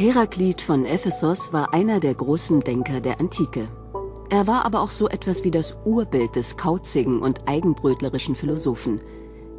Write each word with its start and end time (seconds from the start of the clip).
Heraklit 0.00 0.62
von 0.62 0.86
Ephesos 0.86 1.52
war 1.52 1.74
einer 1.74 2.00
der 2.00 2.14
großen 2.14 2.60
Denker 2.60 3.02
der 3.02 3.20
Antike. 3.20 3.68
Er 4.30 4.46
war 4.46 4.64
aber 4.64 4.80
auch 4.80 4.92
so 4.92 5.10
etwas 5.10 5.44
wie 5.44 5.50
das 5.50 5.76
Urbild 5.84 6.36
des 6.36 6.56
kauzigen 6.56 7.20
und 7.20 7.46
eigenbrötlerischen 7.46 8.34
Philosophen. 8.34 9.02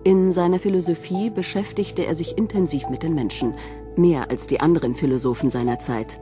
In 0.04 0.32
seiner 0.32 0.58
Philosophie 0.58 1.30
beschäftigte 1.30 2.08
er 2.08 2.16
sich 2.16 2.40
intensiv 2.40 2.90
mit 2.90 3.04
den 3.04 3.14
Menschen, 3.14 3.54
mehr 3.96 4.32
als 4.32 4.48
die 4.48 4.60
anderen 4.60 4.96
Philosophen 4.96 5.52
seiner 5.52 5.78
Zeit. 5.78 6.20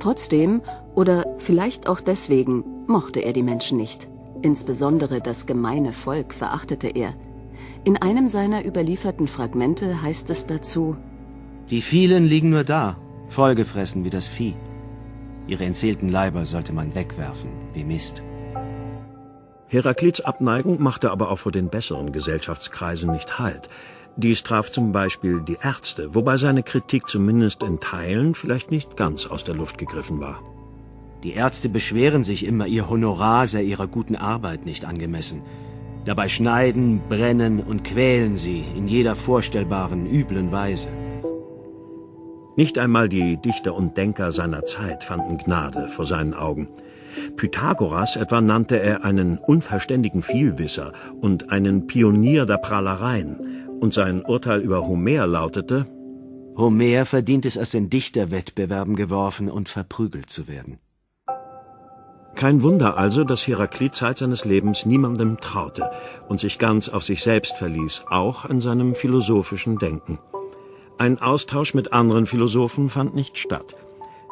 Trotzdem, 0.00 0.60
oder 0.94 1.34
vielleicht 1.38 1.88
auch 1.88 2.00
deswegen, 2.00 2.64
mochte 2.86 3.20
er 3.20 3.32
die 3.32 3.42
Menschen 3.42 3.78
nicht. 3.78 4.06
Insbesondere 4.42 5.22
das 5.22 5.46
gemeine 5.46 5.94
Volk 5.94 6.34
verachtete 6.34 6.88
er. 6.88 7.14
In 7.84 7.96
einem 7.96 8.28
seiner 8.28 8.66
überlieferten 8.66 9.28
Fragmente 9.28 10.02
heißt 10.02 10.28
es 10.28 10.44
dazu 10.44 10.94
Die 11.70 11.80
vielen 11.80 12.26
liegen 12.26 12.50
nur 12.50 12.64
da, 12.64 12.98
vollgefressen 13.32 14.04
wie 14.04 14.10
das 14.10 14.26
Vieh. 14.26 14.54
Ihre 15.46 15.64
entseelten 15.64 16.08
Leiber 16.08 16.46
sollte 16.46 16.72
man 16.72 16.94
wegwerfen, 16.94 17.50
wie 17.74 17.84
Mist. 17.84 18.22
Heraklits 19.66 20.20
Abneigung 20.20 20.82
machte 20.82 21.10
aber 21.10 21.30
auch 21.30 21.38
vor 21.38 21.50
den 21.50 21.68
besseren 21.68 22.12
Gesellschaftskreisen 22.12 23.10
nicht 23.10 23.38
Halt. 23.38 23.68
Dies 24.16 24.42
traf 24.42 24.70
zum 24.70 24.92
Beispiel 24.92 25.40
die 25.40 25.56
Ärzte, 25.62 26.14
wobei 26.14 26.36
seine 26.36 26.62
Kritik 26.62 27.08
zumindest 27.08 27.62
in 27.62 27.80
Teilen 27.80 28.34
vielleicht 28.34 28.70
nicht 28.70 28.96
ganz 28.96 29.26
aus 29.26 29.44
der 29.44 29.54
Luft 29.54 29.78
gegriffen 29.78 30.20
war. 30.20 30.40
Die 31.22 31.32
Ärzte 31.32 31.70
beschweren 31.70 32.22
sich 32.22 32.44
immer, 32.44 32.66
ihr 32.66 32.90
Honorar 32.90 33.46
sei 33.46 33.62
ihrer 33.62 33.86
guten 33.86 34.16
Arbeit 34.16 34.66
nicht 34.66 34.84
angemessen. 34.84 35.40
Dabei 36.04 36.28
schneiden, 36.28 37.00
brennen 37.08 37.60
und 37.60 37.84
quälen 37.84 38.36
sie 38.36 38.64
in 38.76 38.88
jeder 38.88 39.16
vorstellbaren 39.16 40.04
üblen 40.06 40.52
Weise. 40.52 40.88
Nicht 42.56 42.78
einmal 42.78 43.08
die 43.08 43.36
Dichter 43.38 43.74
und 43.74 43.96
Denker 43.96 44.32
seiner 44.32 44.64
Zeit 44.66 45.04
fanden 45.04 45.38
Gnade 45.38 45.88
vor 45.88 46.06
seinen 46.06 46.34
Augen. 46.34 46.68
Pythagoras 47.36 48.16
etwa 48.16 48.40
nannte 48.40 48.78
er 48.80 49.04
einen 49.04 49.38
unverständigen 49.38 50.22
Vielwisser 50.22 50.92
und 51.20 51.50
einen 51.50 51.86
Pionier 51.86 52.46
der 52.46 52.58
Prahlereien, 52.58 53.78
und 53.80 53.92
sein 53.94 54.22
Urteil 54.22 54.60
über 54.60 54.86
Homer 54.86 55.26
lautete 55.26 55.86
Homer 56.56 57.06
verdient 57.06 57.46
es 57.46 57.56
aus 57.56 57.70
den 57.70 57.88
Dichterwettbewerben 57.88 58.94
geworfen 58.94 59.50
und 59.50 59.68
verprügelt 59.68 60.28
zu 60.28 60.48
werden. 60.48 60.78
Kein 62.34 62.62
Wunder 62.62 62.96
also, 62.96 63.24
dass 63.24 63.46
Heraklit 63.46 63.94
Zeit 63.94 64.18
seines 64.18 64.44
Lebens 64.44 64.86
niemandem 64.86 65.38
traute 65.38 65.90
und 66.28 66.40
sich 66.40 66.58
ganz 66.58 66.88
auf 66.88 67.04
sich 67.04 67.22
selbst 67.22 67.56
verließ, 67.56 68.04
auch 68.08 68.44
in 68.44 68.60
seinem 68.60 68.94
philosophischen 68.94 69.78
Denken. 69.78 70.18
Ein 71.02 71.20
Austausch 71.20 71.74
mit 71.74 71.92
anderen 71.92 72.26
Philosophen 72.26 72.88
fand 72.88 73.12
nicht 73.12 73.36
statt. 73.36 73.74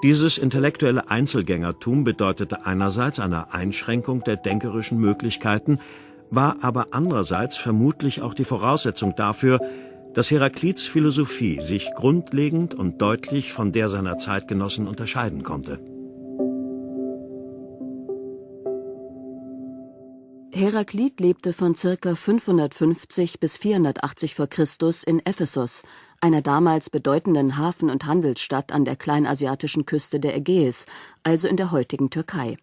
Dieses 0.05 0.39
intellektuelle 0.39 1.11
Einzelgängertum 1.11 2.05
bedeutete 2.05 2.65
einerseits 2.65 3.19
eine 3.19 3.53
Einschränkung 3.53 4.23
der 4.23 4.37
denkerischen 4.37 5.01
Möglichkeiten, 5.01 5.81
war 6.31 6.59
aber 6.63 6.87
andererseits 6.93 7.57
vermutlich 7.57 8.23
auch 8.23 8.35
die 8.35 8.45
Voraussetzung 8.45 9.17
dafür, 9.17 9.59
dass 10.15 10.31
Heraklits 10.31 10.87
Philosophie 10.87 11.61
sich 11.61 11.91
grundlegend 11.97 12.73
und 12.73 13.03
deutlich 13.03 13.53
von 13.53 13.73
der 13.73 13.89
seiner 13.89 14.19
Zeitgenossen 14.19 14.87
unterscheiden 14.87 15.43
konnte. 15.43 15.81
Heraklit 20.53 21.21
lebte 21.21 21.53
von 21.53 21.75
ca. 21.75 22.15
550 22.15 23.41
bis 23.41 23.57
480 23.57 24.35
v. 24.35 24.47
Chr. 24.47 24.67
in 25.07 25.25
Ephesos, 25.25 25.83
einer 26.21 26.43
damals 26.43 26.91
bedeutenden 26.91 27.57
Hafen- 27.57 27.91
und 27.91 28.07
Handelsstadt 28.07 28.73
an 28.73 28.85
der 28.85 28.97
kleinasiatischen 28.97 29.87
Küste 29.87 30.21
der 30.21 30.37
Ägäis, 30.37 30.87
also 31.23 31.49
in 31.49 31.57
der 31.57 31.71
heutigen 31.71 32.11
Türkei. 32.11 32.57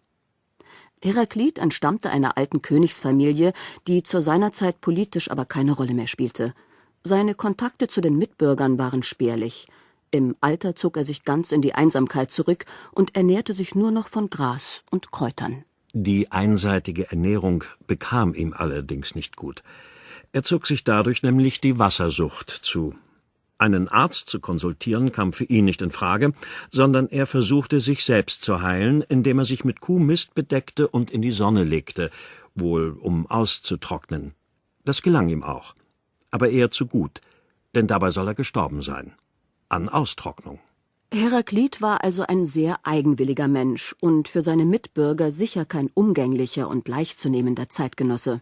Heraklit 1.02 1.58
entstammte 1.58 2.10
einer 2.10 2.36
alten 2.36 2.62
Königsfamilie, 2.62 3.52
die 3.86 4.02
zu 4.02 4.20
seiner 4.20 4.52
Zeit 4.52 4.80
politisch 4.80 5.30
aber 5.30 5.44
keine 5.44 5.72
Rolle 5.72 5.94
mehr 5.94 6.08
spielte. 6.08 6.54
Seine 7.04 7.34
Kontakte 7.34 7.88
zu 7.88 8.00
den 8.00 8.16
Mitbürgern 8.16 8.78
waren 8.78 9.02
spärlich. 9.02 9.68
Im 10.10 10.36
Alter 10.40 10.74
zog 10.74 10.96
er 10.96 11.04
sich 11.04 11.24
ganz 11.24 11.52
in 11.52 11.62
die 11.62 11.74
Einsamkeit 11.74 12.30
zurück 12.30 12.64
und 12.92 13.14
ernährte 13.14 13.52
sich 13.52 13.74
nur 13.74 13.90
noch 13.90 14.08
von 14.08 14.30
Gras 14.30 14.82
und 14.90 15.12
Kräutern. 15.12 15.64
Die 15.92 16.32
einseitige 16.32 17.10
Ernährung 17.10 17.64
bekam 17.86 18.34
ihm 18.34 18.52
allerdings 18.52 19.14
nicht 19.14 19.36
gut. 19.36 19.62
Er 20.32 20.42
zog 20.42 20.66
sich 20.66 20.84
dadurch 20.84 21.22
nämlich 21.22 21.60
die 21.60 21.78
Wassersucht 21.78 22.50
zu. 22.50 22.94
Einen 23.58 23.88
Arzt 23.88 24.30
zu 24.30 24.38
konsultieren 24.38 25.10
kam 25.10 25.32
für 25.32 25.44
ihn 25.44 25.64
nicht 25.64 25.82
in 25.82 25.90
Frage, 25.90 26.32
sondern 26.70 27.08
er 27.08 27.26
versuchte 27.26 27.80
sich 27.80 28.04
selbst 28.04 28.42
zu 28.42 28.62
heilen, 28.62 29.02
indem 29.02 29.40
er 29.40 29.44
sich 29.44 29.64
mit 29.64 29.80
Kuhmist 29.80 30.34
bedeckte 30.34 30.86
und 30.86 31.10
in 31.10 31.22
die 31.22 31.32
Sonne 31.32 31.64
legte, 31.64 32.10
wohl 32.54 32.96
um 33.00 33.26
auszutrocknen. 33.26 34.34
Das 34.84 35.02
gelang 35.02 35.28
ihm 35.28 35.42
auch, 35.42 35.74
aber 36.30 36.50
eher 36.50 36.70
zu 36.70 36.86
gut, 36.86 37.20
denn 37.74 37.88
dabei 37.88 38.12
soll 38.12 38.28
er 38.28 38.34
gestorben 38.34 38.80
sein. 38.80 39.14
An 39.68 39.88
Austrocknung. 39.88 40.60
Heraklit 41.12 41.80
war 41.80 42.04
also 42.04 42.22
ein 42.22 42.46
sehr 42.46 42.78
eigenwilliger 42.84 43.48
Mensch 43.48 43.94
und 43.98 44.28
für 44.28 44.42
seine 44.42 44.66
Mitbürger 44.66 45.32
sicher 45.32 45.64
kein 45.64 45.90
umgänglicher 45.94 46.68
und 46.68 46.86
leichtzunehmender 46.86 47.68
Zeitgenosse. 47.68 48.40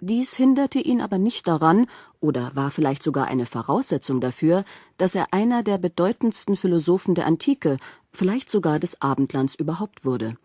Dies 0.00 0.34
hinderte 0.34 0.80
ihn 0.80 1.00
aber 1.00 1.18
nicht 1.18 1.46
daran 1.46 1.86
oder 2.20 2.50
war 2.54 2.70
vielleicht 2.70 3.02
sogar 3.02 3.26
eine 3.26 3.46
Voraussetzung 3.46 4.20
dafür, 4.20 4.64
dass 4.98 5.14
er 5.14 5.32
einer 5.32 5.62
der 5.62 5.78
bedeutendsten 5.78 6.56
Philosophen 6.56 7.14
der 7.14 7.26
Antike, 7.26 7.78
vielleicht 8.12 8.50
sogar 8.50 8.78
des 8.78 9.00
Abendlands 9.00 9.54
überhaupt 9.54 10.04
wurde. 10.04 10.36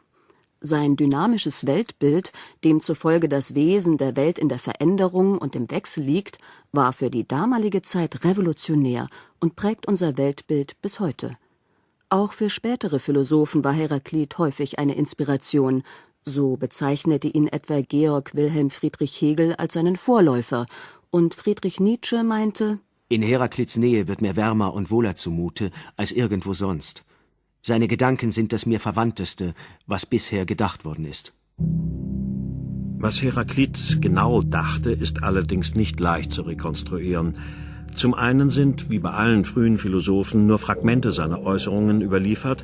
Sein 0.61 0.97
dynamisches 0.97 1.65
Weltbild, 1.65 2.33
demzufolge 2.65 3.29
das 3.29 3.55
Wesen 3.55 3.97
der 3.97 4.17
Welt 4.17 4.37
in 4.37 4.49
der 4.49 4.59
Veränderung 4.59 5.37
und 5.37 5.55
im 5.55 5.71
Wechsel 5.71 6.03
liegt, 6.03 6.37
war 6.73 6.91
für 6.91 7.09
die 7.09 7.25
damalige 7.25 7.81
Zeit 7.81 8.25
revolutionär 8.25 9.07
und 9.39 9.55
prägt 9.55 9.87
unser 9.87 10.17
Weltbild 10.17 10.79
bis 10.81 10.99
heute. 10.99 11.37
Auch 12.09 12.33
für 12.33 12.49
spätere 12.49 12.99
Philosophen 12.99 13.63
war 13.63 13.71
Heraklit 13.71 14.37
häufig 14.37 14.79
eine 14.79 14.95
Inspiration, 14.95 15.83
so 16.25 16.57
bezeichnete 16.57 17.27
ihn 17.27 17.47
etwa 17.47 17.81
Georg 17.81 18.35
Wilhelm 18.35 18.69
Friedrich 18.69 19.21
Hegel 19.21 19.55
als 19.55 19.73
seinen 19.73 19.95
Vorläufer, 19.95 20.65
und 21.11 21.33
Friedrich 21.33 21.79
Nietzsche 21.79 22.23
meinte 22.23 22.79
In 23.07 23.21
Heraklits 23.21 23.77
Nähe 23.77 24.07
wird 24.07 24.21
mir 24.21 24.35
wärmer 24.35 24.73
und 24.73 24.91
wohler 24.91 25.15
zumute 25.15 25.71
als 25.97 26.11
irgendwo 26.11 26.53
sonst. 26.53 27.03
Seine 27.61 27.87
Gedanken 27.87 28.31
sind 28.31 28.53
das 28.53 28.65
mir 28.65 28.79
Verwandteste, 28.79 29.53
was 29.85 30.05
bisher 30.05 30.45
gedacht 30.45 30.85
worden 30.85 31.05
ist. 31.05 31.33
Was 33.01 33.21
Heraklit 33.21 33.99
genau 34.01 34.41
dachte, 34.41 34.91
ist 34.91 35.23
allerdings 35.23 35.73
nicht 35.73 35.99
leicht 35.99 36.31
zu 36.31 36.43
rekonstruieren. 36.43 37.33
Zum 37.95 38.13
einen 38.13 38.49
sind, 38.49 38.89
wie 38.89 38.99
bei 38.99 39.11
allen 39.11 39.45
frühen 39.45 39.77
Philosophen, 39.77 40.47
nur 40.47 40.59
Fragmente 40.59 41.11
seiner 41.11 41.41
Äußerungen 41.41 42.01
überliefert, 42.01 42.63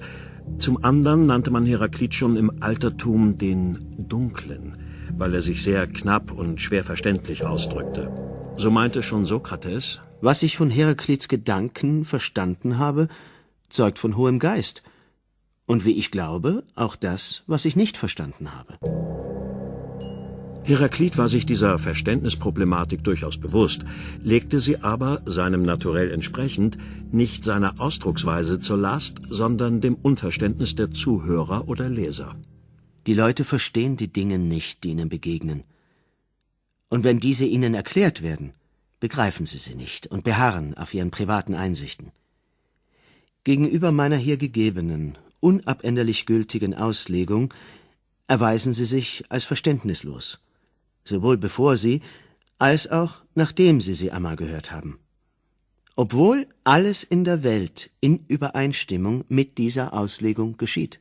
zum 0.60 0.84
anderen 0.84 1.24
nannte 1.24 1.52
man 1.52 1.66
Heraklit 1.66 2.16
schon 2.16 2.38
im 2.38 2.64
Altertum 2.64 3.38
den 3.38 3.96
Dunklen, 3.98 4.78
weil 5.18 5.36
er 5.36 5.42
sich 5.42 5.62
sehr 5.62 5.88
knapp 5.88 6.32
und 6.32 6.62
schwer 6.62 6.84
verständlich 6.84 7.46
ausdrückte. 7.46 8.12
So 8.56 8.72
meinte 8.72 9.04
schon 9.04 9.26
Sokrates, 9.26 10.02
Was 10.22 10.44
ich 10.44 10.58
von 10.58 10.70
Heraklits 10.70 11.28
Gedanken 11.28 12.06
verstanden 12.06 12.78
habe, 12.78 13.10
zeugt 13.70 14.00
von 14.00 14.16
hohem 14.16 14.40
Geist. 14.40 14.82
Und 15.66 15.84
wie 15.84 15.98
ich 15.98 16.10
glaube, 16.10 16.64
auch 16.76 16.96
das, 16.96 17.44
was 17.48 17.66
ich 17.66 17.76
nicht 17.76 17.98
verstanden 17.98 18.56
habe. 18.56 18.78
Heraklit 20.68 21.16
war 21.20 21.30
sich 21.30 21.46
dieser 21.46 21.78
Verständnisproblematik 21.78 23.04
durchaus 23.04 23.38
bewusst, 23.38 23.86
legte 24.24 24.60
sie 24.60 24.80
aber, 24.82 25.22
seinem 25.28 25.62
Naturell 25.62 26.10
entsprechend, 26.10 26.80
nicht 27.12 27.44
seiner 27.44 27.80
Ausdrucksweise 27.80 28.60
zur 28.60 28.78
Last, 28.80 29.22
sondern 29.30 29.80
dem 29.80 29.94
Unverständnis 29.94 30.74
der 30.74 30.90
Zuhörer 30.90 31.68
oder 31.68 31.88
Leser. 31.88 32.36
Die 33.06 33.14
Leute 33.14 33.46
verstehen 33.46 33.96
die 33.96 34.12
Dinge 34.12 34.40
nicht, 34.40 34.84
die 34.84 34.90
ihnen 34.90 35.08
begegnen. 35.08 35.64
Und 36.90 37.04
wenn 37.04 37.20
diese 37.20 37.46
ihnen 37.46 37.76
erklärt 37.76 38.24
werden, 38.24 38.54
begreifen 39.00 39.46
sie 39.46 39.60
sie 39.60 39.76
nicht 39.76 40.08
und 40.08 40.24
beharren 40.24 40.76
auf 40.76 40.96
ihren 40.96 41.12
privaten 41.12 41.54
Einsichten. 41.54 42.12
Gegenüber 43.44 43.92
meiner 43.92 44.18
hier 44.18 44.38
gegebenen, 44.38 45.16
unabänderlich 45.42 46.26
gültigen 46.26 46.74
Auslegung 46.74 47.54
erweisen 48.26 48.74
sie 48.74 48.86
sich 48.86 49.26
als 49.30 49.46
verständnislos 49.46 50.40
sowohl 51.06 51.38
bevor 51.38 51.78
sie 51.78 52.02
als 52.58 52.90
auch 52.90 53.22
nachdem 53.36 53.82
sie 53.82 53.94
sie 53.94 54.12
einmal 54.12 54.36
gehört 54.36 54.72
haben. 54.72 55.00
Obwohl 55.96 56.48
alles 56.64 57.04
in 57.04 57.24
der 57.24 57.44
Welt 57.44 57.92
in 58.02 58.26
Übereinstimmung 58.28 59.24
mit 59.30 59.58
dieser 59.58 59.94
Auslegung 59.94 60.58
geschieht. 60.58 61.00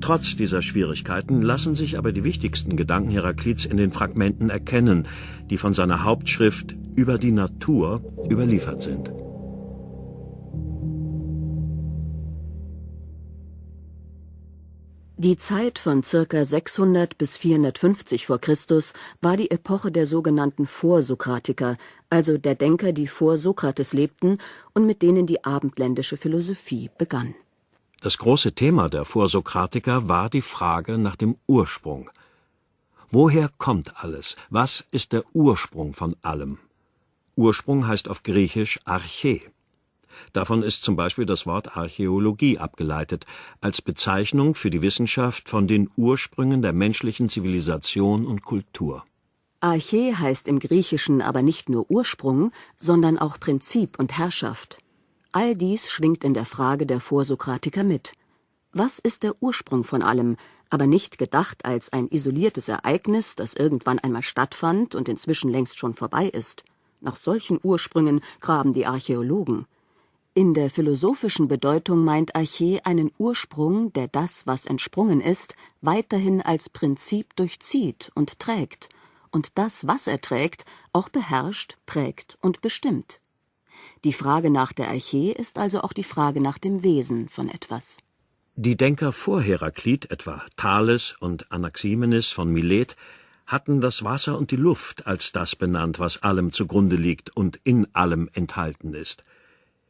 Trotz 0.00 0.36
dieser 0.36 0.62
Schwierigkeiten 0.62 1.40
lassen 1.42 1.74
sich 1.74 1.96
aber 1.96 2.12
die 2.12 2.24
wichtigsten 2.24 2.76
Gedanken 2.76 3.10
Heraklits 3.10 3.64
in 3.64 3.76
den 3.78 3.92
Fragmenten 3.92 4.50
erkennen, 4.50 5.06
die 5.50 5.56
von 5.56 5.72
seiner 5.72 6.04
Hauptschrift 6.04 6.76
über 6.94 7.18
die 7.18 7.32
Natur 7.32 8.02
überliefert 8.30 8.82
sind. 8.82 9.10
Die 15.24 15.38
Zeit 15.38 15.78
von 15.78 16.02
ca. 16.02 16.44
600 16.44 17.16
bis 17.16 17.38
450 17.38 18.26
v. 18.26 18.36
Chr. 18.36 18.56
war 19.22 19.38
die 19.38 19.50
Epoche 19.50 19.90
der 19.90 20.06
sogenannten 20.06 20.66
Vorsokratiker, 20.66 21.78
also 22.10 22.36
der 22.36 22.54
Denker, 22.54 22.92
die 22.92 23.06
vor 23.06 23.38
Sokrates 23.38 23.94
lebten 23.94 24.36
und 24.74 24.84
mit 24.84 25.00
denen 25.00 25.26
die 25.26 25.42
abendländische 25.42 26.18
Philosophie 26.18 26.90
begann. 26.98 27.34
Das 28.02 28.18
große 28.18 28.52
Thema 28.52 28.90
der 28.90 29.06
Vorsokratiker 29.06 30.08
war 30.08 30.28
die 30.28 30.42
Frage 30.42 30.98
nach 30.98 31.16
dem 31.16 31.36
Ursprung. 31.46 32.10
Woher 33.08 33.48
kommt 33.56 34.04
alles? 34.04 34.36
Was 34.50 34.84
ist 34.90 35.14
der 35.14 35.24
Ursprung 35.32 35.94
von 35.94 36.16
allem? 36.20 36.58
Ursprung 37.34 37.86
heißt 37.86 38.10
auf 38.10 38.24
Griechisch 38.24 38.78
Arche. 38.84 39.40
Davon 40.32 40.62
ist 40.62 40.84
zum 40.84 40.96
Beispiel 40.96 41.26
das 41.26 41.46
Wort 41.46 41.76
Archäologie 41.76 42.58
abgeleitet, 42.58 43.26
als 43.60 43.82
Bezeichnung 43.82 44.54
für 44.54 44.70
die 44.70 44.82
Wissenschaft 44.82 45.48
von 45.48 45.66
den 45.66 45.90
Ursprüngen 45.96 46.62
der 46.62 46.72
menschlichen 46.72 47.28
Zivilisation 47.28 48.26
und 48.26 48.42
Kultur. 48.42 49.04
Arche 49.60 50.18
heißt 50.18 50.46
im 50.48 50.58
Griechischen 50.58 51.22
aber 51.22 51.40
nicht 51.40 51.70
nur 51.70 51.90
Ursprung, 51.90 52.52
sondern 52.76 53.18
auch 53.18 53.40
Prinzip 53.40 53.98
und 53.98 54.18
Herrschaft. 54.18 54.78
All 55.32 55.54
dies 55.54 55.90
schwingt 55.90 56.22
in 56.22 56.34
der 56.34 56.44
Frage 56.44 56.86
der 56.86 57.00
Vorsokratiker 57.00 57.82
mit. 57.82 58.12
Was 58.72 58.98
ist 58.98 59.22
der 59.22 59.40
Ursprung 59.40 59.82
von 59.82 60.02
allem, 60.02 60.36
aber 60.68 60.86
nicht 60.86 61.16
gedacht 61.16 61.64
als 61.64 61.92
ein 61.92 62.08
isoliertes 62.08 62.68
Ereignis, 62.68 63.36
das 63.36 63.54
irgendwann 63.54 63.98
einmal 63.98 64.22
stattfand 64.22 64.94
und 64.94 65.08
inzwischen 65.08 65.50
längst 65.50 65.78
schon 65.78 65.94
vorbei 65.94 66.26
ist? 66.26 66.62
Nach 67.00 67.16
solchen 67.16 67.58
Ursprüngen 67.62 68.20
graben 68.40 68.72
die 68.72 68.86
Archäologen. 68.86 69.66
In 70.36 70.52
der 70.52 70.68
philosophischen 70.68 71.46
Bedeutung 71.46 72.02
meint 72.02 72.34
Arche 72.34 72.80
einen 72.84 73.12
Ursprung, 73.18 73.92
der 73.92 74.08
das, 74.08 74.48
was 74.48 74.66
entsprungen 74.66 75.20
ist, 75.20 75.54
weiterhin 75.80 76.42
als 76.42 76.68
Prinzip 76.68 77.36
durchzieht 77.36 78.10
und 78.16 78.40
trägt, 78.40 78.88
und 79.30 79.56
das, 79.56 79.86
was 79.86 80.08
er 80.08 80.20
trägt, 80.20 80.64
auch 80.92 81.08
beherrscht, 81.08 81.76
prägt 81.86 82.36
und 82.40 82.62
bestimmt. 82.62 83.20
Die 84.02 84.12
Frage 84.12 84.50
nach 84.50 84.72
der 84.72 84.88
Arche 84.88 85.30
ist 85.30 85.56
also 85.56 85.82
auch 85.82 85.92
die 85.92 86.02
Frage 86.02 86.40
nach 86.40 86.58
dem 86.58 86.82
Wesen 86.82 87.28
von 87.28 87.48
etwas. 87.48 87.98
Die 88.56 88.76
Denker 88.76 89.12
vor 89.12 89.40
Heraklit, 89.40 90.10
etwa 90.10 90.42
Thales 90.56 91.14
und 91.20 91.52
Anaximenes 91.52 92.30
von 92.30 92.52
Milet, 92.52 92.96
hatten 93.46 93.80
das 93.80 94.02
Wasser 94.02 94.36
und 94.36 94.50
die 94.50 94.56
Luft 94.56 95.06
als 95.06 95.30
das 95.30 95.54
benannt, 95.54 96.00
was 96.00 96.24
allem 96.24 96.52
zugrunde 96.52 96.96
liegt 96.96 97.36
und 97.36 97.60
in 97.62 97.86
allem 97.94 98.28
enthalten 98.32 98.94
ist– 98.94 99.22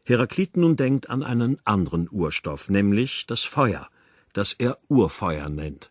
Heraklit 0.07 0.59
nun 0.59 0.77
denkt 0.77 1.09
an 1.09 1.23
einen 1.23 1.59
anderen 1.65 2.09
Urstoff, 2.11 2.69
nämlich 2.69 3.27
das 3.27 3.41
Feuer, 3.41 3.89
das 4.35 4.53
er 4.53 4.77
Urfeuer 4.89 5.49
nennt. 5.49 5.91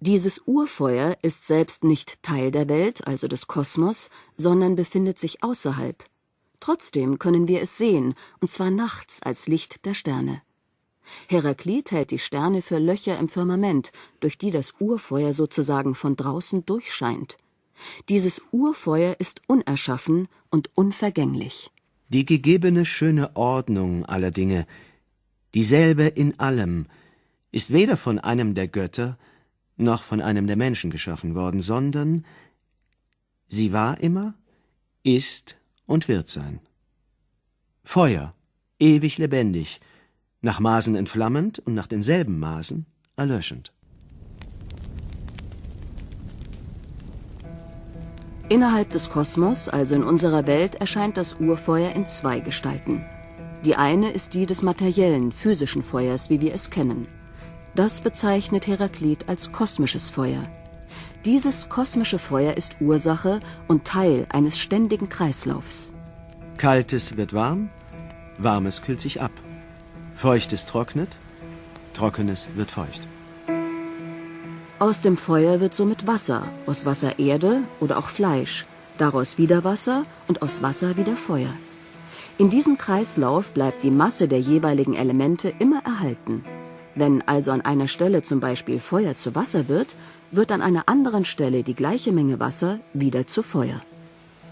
Dieses 0.00 0.40
Urfeuer 0.46 1.18
ist 1.20 1.46
selbst 1.46 1.84
nicht 1.84 2.22
Teil 2.22 2.50
der 2.50 2.70
Welt, 2.70 3.06
also 3.06 3.28
des 3.28 3.48
Kosmos, 3.48 4.08
sondern 4.38 4.74
befindet 4.74 5.18
sich 5.18 5.44
außerhalb. 5.44 6.02
Trotzdem 6.60 7.18
können 7.18 7.46
wir 7.46 7.60
es 7.60 7.76
sehen, 7.76 8.14
und 8.40 8.48
zwar 8.48 8.70
nachts 8.70 9.20
als 9.22 9.46
Licht 9.48 9.84
der 9.84 9.92
Sterne. 9.92 10.40
Heraklit 11.28 11.90
hält 11.90 12.10
die 12.10 12.18
Sterne 12.18 12.62
für 12.62 12.78
Löcher 12.78 13.18
im 13.18 13.28
Firmament, 13.28 13.92
durch 14.20 14.38
die 14.38 14.50
das 14.50 14.72
Urfeuer 14.78 15.34
sozusagen 15.34 15.94
von 15.94 16.16
draußen 16.16 16.64
durchscheint. 16.64 17.36
Dieses 18.08 18.40
Urfeuer 18.50 19.16
ist 19.18 19.42
unerschaffen 19.46 20.28
und 20.48 20.70
unvergänglich 20.74 21.70
die 22.12 22.24
gegebene 22.26 22.84
schöne 22.84 23.36
Ordnung 23.36 24.04
aller 24.04 24.30
Dinge, 24.30 24.66
dieselbe 25.54 26.04
in 26.04 26.38
allem, 26.38 26.86
ist 27.50 27.72
weder 27.72 27.96
von 27.96 28.18
einem 28.18 28.54
der 28.54 28.68
Götter 28.68 29.18
noch 29.76 30.02
von 30.02 30.20
einem 30.20 30.46
der 30.46 30.56
Menschen 30.56 30.90
geschaffen 30.90 31.34
worden, 31.34 31.60
sondern 31.60 32.24
sie 33.48 33.72
war 33.72 34.00
immer, 34.00 34.34
ist 35.02 35.56
und 35.86 36.08
wird 36.08 36.28
sein. 36.28 36.60
Feuer, 37.84 38.34
ewig 38.78 39.18
lebendig, 39.18 39.80
nach 40.40 40.60
Maßen 40.60 40.94
entflammend 40.94 41.58
und 41.60 41.74
nach 41.74 41.86
denselben 41.86 42.38
Maßen 42.38 42.86
erlöschend. 43.16 43.72
Innerhalb 48.52 48.90
des 48.90 49.08
Kosmos, 49.08 49.70
also 49.70 49.94
in 49.94 50.04
unserer 50.04 50.46
Welt, 50.46 50.74
erscheint 50.74 51.16
das 51.16 51.40
Urfeuer 51.40 51.92
in 51.92 52.04
zwei 52.04 52.38
Gestalten. 52.38 53.02
Die 53.64 53.76
eine 53.76 54.10
ist 54.10 54.34
die 54.34 54.44
des 54.44 54.60
materiellen, 54.60 55.32
physischen 55.32 55.82
Feuers, 55.82 56.28
wie 56.28 56.42
wir 56.42 56.52
es 56.52 56.68
kennen. 56.68 57.08
Das 57.74 58.02
bezeichnet 58.02 58.66
Heraklit 58.66 59.26
als 59.26 59.52
kosmisches 59.52 60.10
Feuer. 60.10 60.44
Dieses 61.24 61.70
kosmische 61.70 62.18
Feuer 62.18 62.54
ist 62.58 62.76
Ursache 62.78 63.40
und 63.68 63.86
Teil 63.86 64.26
eines 64.30 64.58
ständigen 64.58 65.08
Kreislaufs. 65.08 65.90
Kaltes 66.58 67.16
wird 67.16 67.32
warm, 67.32 67.70
warmes 68.36 68.82
kühlt 68.82 69.00
sich 69.00 69.22
ab. 69.22 69.32
Feuchtes 70.14 70.66
trocknet, 70.66 71.16
trockenes 71.94 72.48
wird 72.54 72.70
feucht. 72.70 73.00
Aus 74.82 75.00
dem 75.00 75.16
Feuer 75.16 75.60
wird 75.60 75.76
somit 75.76 76.08
Wasser, 76.08 76.42
aus 76.66 76.84
Wasser 76.84 77.20
Erde 77.20 77.60
oder 77.78 77.98
auch 77.98 78.08
Fleisch, 78.08 78.66
daraus 78.98 79.38
wieder 79.38 79.62
Wasser 79.62 80.06
und 80.26 80.42
aus 80.42 80.60
Wasser 80.60 80.96
wieder 80.96 81.14
Feuer. 81.14 81.52
In 82.36 82.50
diesem 82.50 82.78
Kreislauf 82.78 83.52
bleibt 83.52 83.84
die 83.84 83.92
Masse 83.92 84.26
der 84.26 84.40
jeweiligen 84.40 84.94
Elemente 84.94 85.54
immer 85.60 85.82
erhalten. 85.84 86.44
Wenn 86.96 87.22
also 87.28 87.52
an 87.52 87.60
einer 87.60 87.86
Stelle 87.86 88.24
zum 88.24 88.40
Beispiel 88.40 88.80
Feuer 88.80 89.14
zu 89.14 89.36
Wasser 89.36 89.68
wird, 89.68 89.94
wird 90.32 90.50
an 90.50 90.60
einer 90.60 90.88
anderen 90.88 91.24
Stelle 91.24 91.62
die 91.62 91.74
gleiche 91.74 92.10
Menge 92.10 92.40
Wasser 92.40 92.80
wieder 92.92 93.28
zu 93.28 93.44
Feuer. 93.44 93.80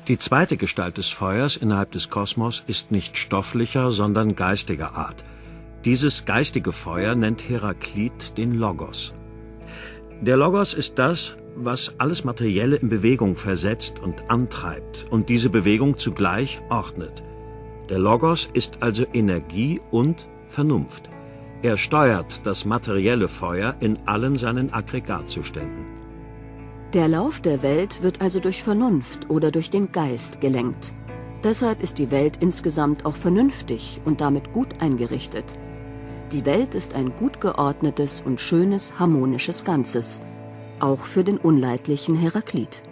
Die 0.07 0.19
zweite 0.19 0.57
Gestalt 0.57 0.97
des 0.99 1.09
Feuers 1.09 1.57
innerhalb 1.57 1.91
des 1.91 2.09
Kosmos 2.09 2.63
ist 2.69 2.93
nicht 2.93 3.19
stofflicher, 3.19 3.91
sondern 3.91 4.37
geistiger 4.37 4.95
Art. 4.95 5.25
Dieses 5.85 6.25
geistige 6.25 6.71
Feuer 6.71 7.17
nennt 7.17 7.49
Heraklit 7.49 8.39
den 8.39 8.55
Logos. 8.55 9.13
Der 10.21 10.37
Logos 10.37 10.75
ist 10.75 10.99
das, 10.99 11.35
was 11.57 11.95
alles 11.97 12.25
Materielle 12.25 12.77
in 12.77 12.91
Bewegung 12.91 13.37
versetzt 13.37 14.01
und 14.01 14.29
antreibt 14.31 15.07
und 15.09 15.31
diese 15.31 15.49
Bewegung 15.49 15.97
zugleich 15.97 16.61
ordnet. 16.69 17.23
Der 17.89 17.99
Logos 17.99 18.47
ist 18.53 18.83
also 18.83 19.07
Energie 19.15 19.81
und 19.91 20.29
Vernunft. 20.47 21.09
Er 21.63 21.79
steuert 21.79 22.45
das 22.45 22.67
materielle 22.67 23.29
Feuer 23.29 23.77
in 23.81 23.99
allen 24.05 24.37
seinen 24.37 24.71
Aggregatzuständen. 24.75 25.87
Der 26.93 27.09
Lauf 27.09 27.41
der 27.41 27.63
Welt 27.63 28.03
wird 28.03 28.21
also 28.21 28.41
durch 28.41 28.63
Vernunft 28.63 29.31
oder 29.31 29.51
durch 29.51 29.71
den 29.71 29.91
Geist 29.91 30.43
gelenkt. 30.43 30.93
Deshalb 31.45 31.83
ist 31.83 31.97
die 31.97 32.11
Welt 32.11 32.37
insgesamt 32.41 33.07
auch 33.07 33.17
vernünftig 33.17 34.03
und 34.05 34.21
damit 34.21 34.53
gut 34.53 34.83
eingerichtet. 34.83 35.57
Die 36.33 36.47
Welt 36.47 36.77
ist 36.77 36.95
ein 36.95 37.17
gut 37.17 37.41
geordnetes 37.41 38.23
und 38.25 38.41
schönes, 38.41 39.01
harmonisches 39.01 39.65
Ganzes, 39.65 40.21
auch 40.79 41.01
für 41.01 41.25
den 41.25 41.39
unleidlichen 41.39 42.15
Heraklit. 42.15 42.85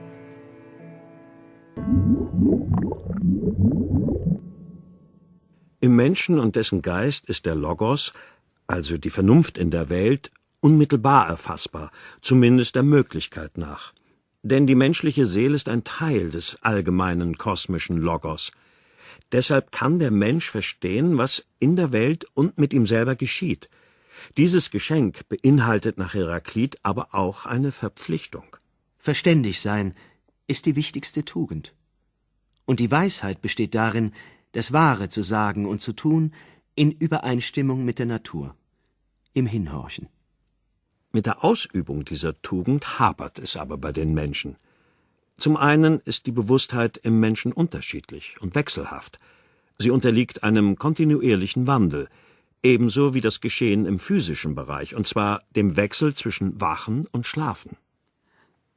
Im 5.81 5.95
Menschen 5.95 6.41
und 6.41 6.57
dessen 6.57 6.83
Geist 6.83 7.27
ist 7.27 7.47
der 7.47 7.55
Logos, 7.55 8.13
also 8.67 8.99
die 8.99 9.11
Vernunft 9.11 9.57
in 9.57 9.71
der 9.71 9.89
Welt, 9.89 10.33
unmittelbar 10.59 11.29
erfassbar, 11.29 11.93
zumindest 12.21 12.75
der 12.75 12.83
Möglichkeit 12.83 13.57
nach. 13.57 13.93
Denn 14.43 14.67
die 14.67 14.75
menschliche 14.75 15.27
Seele 15.27 15.55
ist 15.55 15.69
ein 15.69 15.85
Teil 15.85 16.31
des 16.31 16.59
allgemeinen 16.63 17.39
kosmischen 17.39 17.99
Logos, 17.99 18.51
Deshalb 19.33 19.73
kann 19.73 19.99
der 19.99 20.11
Mensch 20.11 20.51
verstehen, 20.51 21.19
was 21.19 21.47
in 21.59 21.77
der 21.77 21.93
Welt 21.93 22.27
und 22.35 22.59
mit 22.59 22.73
ihm 22.73 22.87
selber 22.87 23.15
geschieht. 23.15 23.69
Dieses 24.37 24.71
Geschenk 24.71 25.29
beinhaltet 25.29 25.99
nach 25.99 26.15
Heraklit 26.15 26.79
aber 26.83 27.15
auch 27.15 27.47
eine 27.47 27.73
Verpflichtung. 27.73 28.57
Verständig 28.99 29.61
sein 29.61 29.95
ist 30.47 30.67
die 30.67 30.77
wichtigste 30.77 31.25
Tugend. 31.25 31.75
Und 32.65 32.81
die 32.81 32.91
Weisheit 32.91 33.41
besteht 33.41 33.75
darin, 33.75 34.13
das 34.53 34.73
Wahre 34.73 35.09
zu 35.09 35.23
sagen 35.23 35.67
und 35.67 35.81
zu 35.81 35.93
tun 35.93 36.33
in 36.75 36.91
Übereinstimmung 36.93 37.85
mit 37.85 37.99
der 37.99 38.07
Natur, 38.07 38.55
im 39.35 39.47
Hinhorchen. 39.47 40.09
Mit 41.11 41.27
der 41.27 41.45
Ausübung 41.45 42.05
dieser 42.05 42.41
Tugend 42.43 42.99
hapert 42.99 43.39
es 43.39 43.57
aber 43.57 43.79
bei 43.79 43.93
den 43.93 44.15
Menschen. 44.15 44.57
Zum 45.39 45.57
einen 45.57 46.01
ist 46.05 46.27
die 46.27 46.33
Bewusstheit 46.33 46.99
im 46.99 47.21
Menschen 47.21 47.53
unterschiedlich 47.53 48.37
und 48.41 48.57
wechselhaft. 48.57 49.21
Sie 49.79 49.91
unterliegt 49.91 50.43
einem 50.43 50.77
kontinuierlichen 50.77 51.69
Wandel, 51.69 52.09
ebenso 52.65 53.15
wie 53.15 53.21
das 53.21 53.41
Geschehen 53.41 53.87
im 53.87 54.01
physischen 54.01 54.57
Bereich, 54.57 54.97
und 54.97 55.07
zwar 55.07 55.43
dem 55.55 55.77
Wechsel 55.77 56.13
zwischen 56.15 56.61
Wachen 56.61 57.07
und 57.13 57.25
Schlafen. 57.25 57.77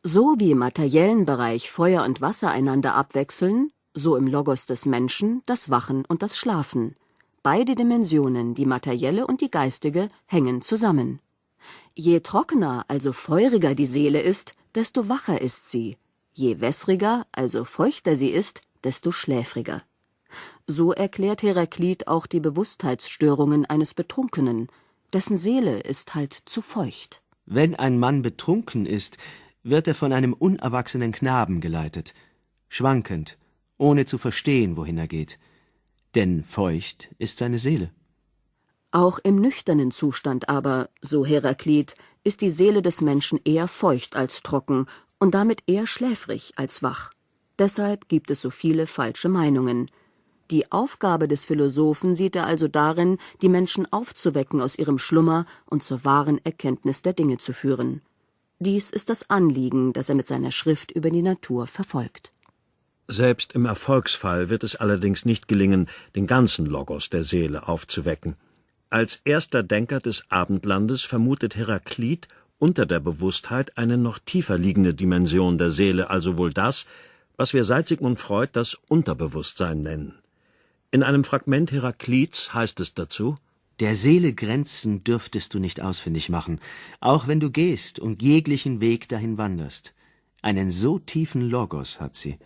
So 0.04 0.36
wie 0.38 0.52
im 0.52 0.60
materiellen 0.60 1.26
Bereich 1.26 1.72
Feuer 1.72 2.04
und 2.06 2.22
Wasser 2.22 2.52
einander 2.52 2.94
abwechseln, 2.94 3.72
so 3.96 4.16
im 4.16 4.28
Logos 4.28 4.68
des 4.68 4.86
Menschen 4.86 5.42
das 5.48 5.72
Wachen 5.72 6.06
und 6.06 6.22
das 6.22 6.38
Schlafen. 6.38 6.96
Beide 7.42 7.74
Dimensionen, 7.74 8.54
die 8.54 8.68
materielle 8.68 9.26
und 9.26 9.42
die 9.42 9.50
geistige, 9.50 10.10
hängen 10.28 10.62
zusammen. 10.62 11.20
Je 11.96 12.20
trockener, 12.20 12.86
also 12.88 13.14
feuriger 13.14 13.74
die 13.74 13.88
Seele 13.88 14.22
ist, 14.22 14.54
desto 14.76 15.10
wacher 15.10 15.42
ist 15.42 15.70
sie, 15.70 15.98
je 16.34 16.60
wässriger, 16.60 17.26
also 17.32 17.66
feuchter 17.66 18.16
sie 18.16 18.30
ist, 18.30 18.62
desto 18.84 19.12
schläfriger. 19.12 19.84
So 20.68 20.94
erklärt 20.94 21.44
Heraklit 21.44 22.08
auch 22.08 22.26
die 22.26 22.40
Bewusstheitsstörungen 22.40 23.66
eines 23.66 23.94
Betrunkenen, 23.94 24.68
dessen 25.12 25.38
Seele 25.38 25.80
ist 25.82 26.16
halt 26.16 26.42
zu 26.46 26.62
feucht. 26.62 27.22
Wenn 27.46 27.76
ein 27.76 28.00
Mann 28.00 28.22
betrunken 28.22 28.86
ist, 28.86 29.18
wird 29.64 29.88
er 29.88 29.96
von 29.96 30.14
einem 30.14 30.34
unerwachsenen 30.34 31.12
Knaben 31.12 31.60
geleitet, 31.60 32.14
schwankend, 32.70 33.38
ohne 33.78 34.06
zu 34.06 34.18
verstehen, 34.18 34.78
wohin 34.78 34.98
er 34.98 35.08
geht. 35.08 35.38
Denn 36.16 36.44
feucht 36.44 37.10
ist 37.18 37.38
seine 37.38 37.60
Seele. 37.60 37.92
Auch 38.92 39.20
im 39.20 39.40
nüchternen 39.40 39.92
Zustand 39.92 40.50
aber, 40.50 40.90
so 41.02 41.26
Heraklit, 41.26 41.96
ist 42.24 42.42
die 42.42 42.50
Seele 42.50 42.82
des 42.82 43.02
Menschen 43.02 43.40
eher 43.44 43.68
feucht 43.68 44.16
als 44.16 44.44
trocken 44.44 44.86
und 45.22 45.36
damit 45.36 45.62
eher 45.68 45.86
schläfrig 45.86 46.54
als 46.56 46.82
wach. 46.82 47.12
Deshalb 47.60 48.10
gibt 48.10 48.32
es 48.32 48.42
so 48.42 48.50
viele 48.50 48.88
falsche 48.88 49.30
Meinungen. 49.30 49.92
Die 50.50 50.72
Aufgabe 50.72 51.28
des 51.28 51.46
Philosophen 51.46 52.16
sieht 52.16 52.36
er 52.36 52.48
also 52.48 52.68
darin, 52.68 53.20
die 53.44 53.48
Menschen 53.48 53.86
aufzuwecken 53.94 54.62
aus 54.62 54.78
ihrem 54.78 54.98
Schlummer 54.98 55.46
und 55.68 55.84
zur 55.84 56.04
wahren 56.04 56.44
Erkenntnis 56.44 57.04
der 57.04 57.14
Dinge 57.14 57.38
zu 57.38 57.54
führen. 57.54 58.02
Dies 58.58 58.90
ist 58.90 59.10
das 59.10 59.30
Anliegen, 59.30 59.94
das 59.94 60.10
er 60.10 60.16
mit 60.16 60.28
seiner 60.28 60.52
Schrift 60.52 60.92
über 60.92 61.12
die 61.12 61.22
Natur 61.22 61.68
verfolgt. 61.68 62.34
Selbst 63.08 63.54
im 63.54 63.66
Erfolgsfall 63.66 64.50
wird 64.50 64.64
es 64.64 64.76
allerdings 64.76 65.24
nicht 65.24 65.48
gelingen, 65.48 65.88
den 66.16 66.26
ganzen 66.26 66.66
Logos 66.66 67.12
der 67.12 67.24
Seele 67.24 67.68
aufzuwecken. 67.68 68.38
Als 68.90 69.22
erster 69.24 69.62
Denker 69.62 70.00
des 70.00 70.24
Abendlandes 70.30 71.04
vermutet 71.04 71.56
Heraklit 71.56 72.28
unter 72.62 72.86
der 72.86 73.00
Bewusstheit 73.00 73.78
eine 73.80 73.98
noch 73.98 74.20
tiefer 74.20 74.56
liegende 74.56 74.94
Dimension 74.94 75.58
der 75.58 75.72
Seele, 75.72 76.12
also 76.12 76.38
wohl 76.38 76.54
das, 76.54 76.86
was 77.36 77.56
wir 77.56 77.64
seit 77.64 77.88
Sigmund 77.88 78.20
Freud 78.20 78.52
das 78.54 78.78
Unterbewusstsein 78.88 79.82
nennen. 79.82 80.20
In 80.92 81.02
einem 81.02 81.24
Fragment 81.24 81.72
Heraklits 81.72 82.54
heißt 82.54 82.80
es 82.80 82.94
dazu 82.94 83.38
Der 83.80 83.96
Seele 83.96 84.34
Grenzen 84.34 85.04
dürftest 85.04 85.56
du 85.56 85.60
nicht 85.60 85.82
ausfindig 85.82 86.30
machen, 86.30 86.60
auch 87.00 87.28
wenn 87.28 87.40
du 87.40 87.50
gehst 87.50 87.98
und 87.98 88.22
jeglichen 88.22 88.80
Weg 88.80 89.10
dahin 89.10 89.40
wanderst. 89.40 89.96
Einen 90.44 90.70
so 90.70 91.00
tiefen 91.00 91.42
Logos 91.42 92.00
hat 92.00 92.16
sie. 92.16 92.38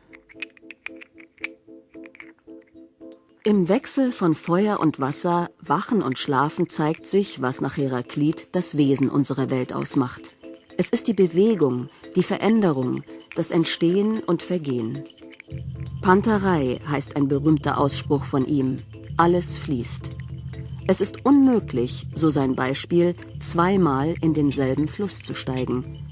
Im 3.48 3.70
Wechsel 3.70 4.12
von 4.12 4.34
Feuer 4.34 4.80
und 4.80 5.00
Wasser, 5.00 5.52
Wachen 5.62 6.02
und 6.02 6.18
Schlafen 6.18 6.68
zeigt 6.68 7.06
sich, 7.06 7.44
was 7.44 7.62
nach 7.62 7.78
Heraklit 7.78 8.48
das 8.54 8.76
Wesen 8.76 9.08
unserer 9.08 9.52
Welt 9.52 9.72
ausmacht. 9.72 10.36
Es 10.80 10.90
ist 10.90 11.08
die 11.08 11.14
Bewegung, 11.14 11.90
die 12.16 12.24
Veränderung, 12.24 13.04
das 13.36 13.52
Entstehen 13.52 14.18
und 14.18 14.42
Vergehen. 14.42 15.04
Panterei 16.02 16.80
heißt 16.90 17.16
ein 17.18 17.28
berühmter 17.28 17.78
Ausspruch 17.78 18.26
von 18.26 18.48
ihm. 18.48 18.78
Alles 19.16 19.58
fließt. 19.58 20.10
Es 20.88 21.00
ist 21.00 21.24
unmöglich, 21.24 22.08
so 22.16 22.32
sein 22.32 22.56
Beispiel, 22.56 23.14
zweimal 23.40 24.16
in 24.22 24.34
denselben 24.34 24.88
Fluss 24.88 25.20
zu 25.20 25.36
steigen. 25.36 26.04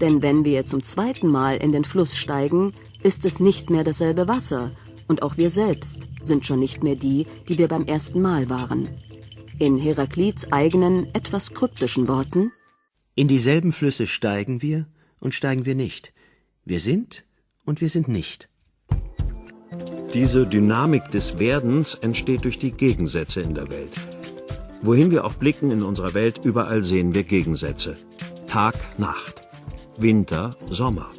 Denn 0.00 0.22
wenn 0.22 0.44
wir 0.44 0.66
zum 0.66 0.82
zweiten 0.82 1.28
Mal 1.28 1.58
in 1.58 1.70
den 1.70 1.84
Fluss 1.84 2.16
steigen, 2.16 2.72
ist 3.04 3.24
es 3.24 3.38
nicht 3.38 3.70
mehr 3.70 3.84
dasselbe 3.84 4.26
Wasser, 4.26 4.72
und 5.06 5.22
auch 5.22 5.36
wir 5.36 5.50
selbst 5.50 6.09
sind 6.22 6.46
schon 6.46 6.60
nicht 6.60 6.82
mehr 6.82 6.96
die, 6.96 7.26
die 7.48 7.58
wir 7.58 7.68
beim 7.68 7.86
ersten 7.86 8.20
Mal 8.20 8.48
waren. 8.50 8.88
In 9.58 9.78
Heraklits 9.78 10.52
eigenen, 10.52 11.14
etwas 11.14 11.52
kryptischen 11.52 12.08
Worten 12.08 12.50
In 13.14 13.28
dieselben 13.28 13.72
Flüsse 13.72 14.06
steigen 14.06 14.62
wir 14.62 14.86
und 15.18 15.34
steigen 15.34 15.66
wir 15.66 15.74
nicht. 15.74 16.12
Wir 16.64 16.80
sind 16.80 17.24
und 17.64 17.80
wir 17.80 17.90
sind 17.90 18.08
nicht. 18.08 18.48
Diese 20.14 20.46
Dynamik 20.46 21.10
des 21.10 21.38
Werdens 21.38 21.94
entsteht 21.94 22.44
durch 22.44 22.58
die 22.58 22.72
Gegensätze 22.72 23.42
in 23.42 23.54
der 23.54 23.70
Welt. 23.70 23.92
Wohin 24.82 25.10
wir 25.10 25.24
auch 25.24 25.34
blicken 25.34 25.70
in 25.70 25.82
unserer 25.82 26.14
Welt, 26.14 26.40
überall 26.42 26.82
sehen 26.82 27.14
wir 27.14 27.22
Gegensätze. 27.22 27.94
Tag, 28.46 28.74
Nacht. 28.98 29.42
Winter, 29.98 30.56
Sommer. 30.68 31.10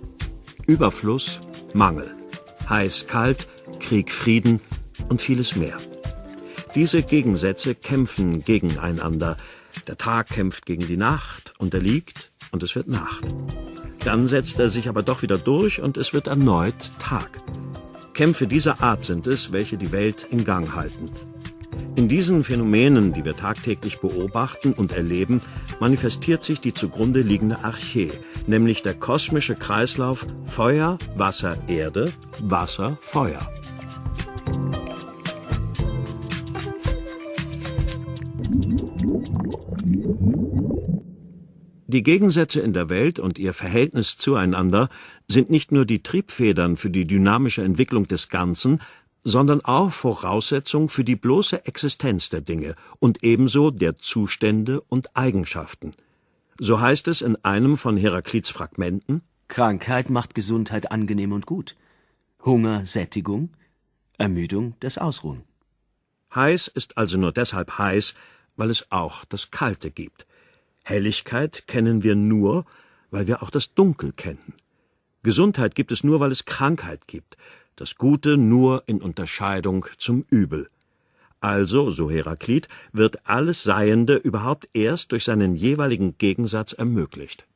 Überfluss, 0.68 1.40
Mangel. 1.74 2.16
Heiß, 2.68 3.08
kalt, 3.08 3.48
Krieg, 3.80 4.12
Frieden 4.12 4.62
und 5.12 5.22
vieles 5.22 5.56
mehr. 5.58 5.78
Diese 6.74 7.04
Gegensätze 7.04 7.76
kämpfen 7.76 8.46
gegeneinander. 8.46 9.36
Der 9.88 9.98
Tag 9.98 10.28
kämpft 10.30 10.66
gegen 10.66 10.88
die 10.88 10.96
Nacht, 10.96 11.54
unterliegt 11.58 12.32
und 12.52 12.64
es 12.64 12.76
wird 12.76 12.88
Nacht. 12.88 13.22
Dann 14.06 14.26
setzt 14.26 14.58
er 14.58 14.70
sich 14.70 14.88
aber 14.88 15.04
doch 15.04 15.22
wieder 15.22 15.38
durch 15.38 15.82
und 15.82 15.98
es 15.98 16.14
wird 16.14 16.28
erneut 16.28 16.92
Tag. 16.98 17.30
Kämpfe 18.14 18.48
dieser 18.48 18.82
Art 18.82 19.04
sind 19.04 19.28
es, 19.28 19.52
welche 19.52 19.78
die 19.78 19.92
Welt 19.92 20.26
in 20.32 20.46
Gang 20.46 20.74
halten. 20.74 21.12
In 21.96 22.08
diesen 22.08 22.46
Phänomenen, 22.46 23.12
die 23.12 23.26
wir 23.26 23.36
tagtäglich 23.36 24.00
beobachten 24.00 24.72
und 24.72 24.94
erleben, 24.94 25.42
manifestiert 25.82 26.44
sich 26.46 26.62
die 26.62 26.74
zugrunde 26.74 27.22
liegende 27.22 27.66
Archä, 27.66 28.12
nämlich 28.48 28.82
der 28.82 28.94
kosmische 28.94 29.56
Kreislauf 29.56 30.26
Feuer, 30.48 30.98
Wasser, 31.16 31.58
Erde, 31.68 32.14
Wasser, 32.42 32.98
Feuer. 33.02 33.42
Die 41.92 42.04
Gegensätze 42.04 42.62
in 42.62 42.72
der 42.72 42.90
Welt 42.90 43.20
und 43.20 43.38
ihr 43.38 43.54
Verhältnis 43.54 44.18
zueinander 44.18 44.88
sind 45.28 45.50
nicht 45.50 45.74
nur 45.74 45.84
die 45.84 46.02
Triebfedern 46.02 46.78
für 46.78 46.90
die 46.90 47.06
dynamische 47.06 47.64
Entwicklung 47.64 48.08
des 48.08 48.30
Ganzen, 48.30 48.80
sondern 49.26 49.60
auch 49.60 49.92
Voraussetzung 49.92 50.88
für 50.88 51.04
die 51.04 51.18
bloße 51.18 51.66
Existenz 51.66 52.30
der 52.30 52.40
Dinge 52.40 52.76
und 53.00 53.26
ebenso 53.26 53.72
der 53.72 53.98
Zustände 53.98 54.80
und 54.80 55.18
Eigenschaften. 55.18 55.92
So 56.58 56.80
heißt 56.80 57.10
es 57.10 57.22
in 57.22 57.36
einem 57.44 57.76
von 57.76 57.98
Heraklits 57.98 58.50
Fragmenten 58.50 59.22
Krankheit 59.50 60.10
macht 60.10 60.34
Gesundheit 60.34 60.94
angenehm 60.94 61.34
und 61.34 61.46
gut. 61.46 61.76
Hunger 62.46 62.86
Sättigung, 62.86 63.50
Ermüdung 64.18 64.76
das 64.80 64.98
Ausruhen. 64.98 65.44
Heiß 66.34 66.70
ist 66.70 66.98
also 66.98 67.18
nur 67.18 67.34
deshalb 67.34 67.78
heiß, 67.78 68.14
weil 68.56 68.70
es 68.70 68.90
auch 68.94 69.26
das 69.26 69.52
Kalte 69.52 69.92
gibt. 69.92 70.26
Helligkeit 70.84 71.68
kennen 71.68 72.04
wir 72.04 72.16
nur, 72.16 72.66
weil 73.12 73.28
wir 73.28 73.44
auch 73.44 73.50
das 73.50 73.74
Dunkel 73.74 74.14
kennen. 74.14 74.54
Gesundheit 75.24 75.76
gibt 75.76 75.92
es 75.92 76.04
nur, 76.04 76.20
weil 76.20 76.32
es 76.32 76.46
Krankheit 76.46 77.08
gibt, 77.08 77.38
das 77.76 77.96
Gute 77.96 78.38
nur 78.38 78.84
in 78.88 79.02
Unterscheidung 79.02 79.86
zum 79.98 80.26
Übel. 80.30 80.70
Also, 81.40 81.90
so 81.90 82.10
Heraklit, 82.10 82.68
wird 82.92 83.28
alles 83.28 83.64
Seiende 83.64 84.16
überhaupt 84.16 84.70
erst 84.74 85.12
durch 85.12 85.24
seinen 85.24 85.56
jeweiligen 85.56 86.18
Gegensatz 86.18 86.74
ermöglicht. 86.74 87.48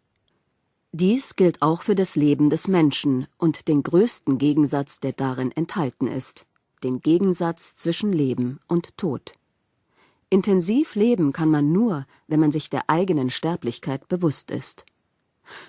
Dies 0.91 1.35
gilt 1.35 1.61
auch 1.61 1.83
für 1.83 1.93
das 1.93 2.15
Leben 2.15 2.49
des 2.49 2.67
Menschen 2.67 3.27
und 3.37 3.67
den 3.67 3.83
größten 3.83 4.37
Gegensatz, 4.37 4.99
der 4.99 5.11
darin 5.11 5.51
enthalten 5.51 6.07
ist, 6.07 6.45
den 6.83 7.01
Gegensatz 7.01 7.75
zwischen 7.75 8.13
Leben 8.13 8.59
und 8.67 8.97
Tod. 8.97 9.35
Intensiv 10.29 10.95
leben 10.95 11.33
kann 11.33 11.49
man 11.49 11.71
nur, 11.71 12.05
wenn 12.27 12.39
man 12.39 12.51
sich 12.51 12.69
der 12.69 12.89
eigenen 12.89 13.29
Sterblichkeit 13.29 14.07
bewusst 14.07 14.51
ist. 14.51 14.85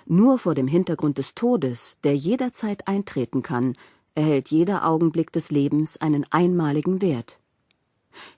Nur 0.05 0.39
vor 0.39 0.55
dem 0.55 0.67
Hintergrund 0.67 1.17
des 1.19 1.35
Todes, 1.35 1.97
der 2.03 2.15
jederzeit 2.15 2.87
eintreten 2.87 3.43
kann, 3.43 3.73
erhält 4.15 4.49
jeder 4.49 4.87
Augenblick 4.87 5.31
des 5.31 5.51
Lebens 5.51 5.97
einen 5.97 6.25
einmaligen 6.31 7.01
Wert. 7.01 7.39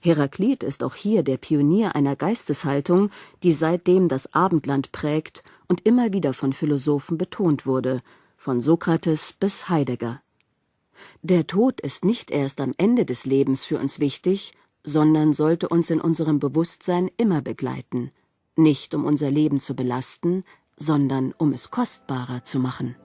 Heraklit 0.00 0.62
ist 0.62 0.82
auch 0.82 0.94
hier 0.94 1.22
der 1.22 1.38
Pionier 1.38 1.96
einer 1.96 2.16
Geisteshaltung, 2.16 3.10
die 3.42 3.54
seitdem 3.54 4.08
das 4.08 4.34
Abendland 4.34 4.92
prägt 4.92 5.42
und 5.68 5.86
immer 5.86 6.12
wieder 6.12 6.34
von 6.34 6.52
Philosophen 6.52 7.16
betont 7.16 7.64
wurde, 7.64 8.02
von 8.36 8.60
Sokrates 8.60 9.32
bis 9.32 9.70
Heidegger. 9.70 10.20
Der 11.22 11.46
Tod 11.46 11.80
ist 11.80 12.04
nicht 12.04 12.30
erst 12.30 12.60
am 12.60 12.72
Ende 12.76 13.06
des 13.06 13.24
Lebens 13.24 13.64
für 13.64 13.78
uns 13.78 14.00
wichtig, 14.00 14.52
sondern 14.84 15.32
sollte 15.32 15.68
uns 15.68 15.90
in 15.90 16.00
unserem 16.00 16.38
Bewusstsein 16.38 17.10
immer 17.16 17.42
begleiten, 17.42 18.10
nicht 18.56 18.94
um 18.94 19.04
unser 19.04 19.30
Leben 19.30 19.60
zu 19.60 19.74
belasten, 19.74 20.44
sondern 20.76 21.34
um 21.36 21.52
es 21.52 21.70
kostbarer 21.70 22.44
zu 22.44 22.58
machen. 22.58 22.96